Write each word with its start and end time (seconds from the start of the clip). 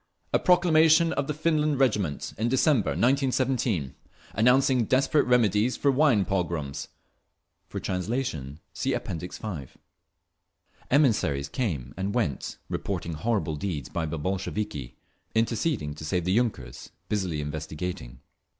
A 0.33 0.39
proclamation 0.39 1.13
of 1.13 1.27
the 1.27 1.33
Finland 1.35 1.77
Regiment, 1.79 2.33
in 2.35 2.49
December, 2.49 2.97
1917, 2.97 3.93
announcing 4.33 4.85
desperate 4.85 5.27
remedies 5.27 5.77
for 5.77 5.91
"wine 5.91 6.25
pogroms." 6.25 6.87
For 7.67 7.79
translation 7.79 8.59
see 8.73 8.93
Appendix 8.95 9.37
5.… 9.37 9.75
Emissaries 10.89 11.49
came 11.49 11.93
and 11.97 12.15
went, 12.15 12.57
reporting 12.67 13.13
horrible 13.13 13.55
deeds 13.55 13.89
by 13.89 14.07
the 14.07 14.17
Bolsheviki, 14.17 14.97
interceding 15.35 15.93
to 15.93 16.03
save 16.03 16.25
the 16.25 16.33
yunkers, 16.35 16.89
busily 17.07 17.39
investigating…. 17.39 18.21